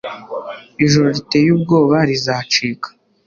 ijoro 0.85 1.07
riteye 1.15 1.49
ubwoba 1.57 1.97
rizacika 2.09 2.87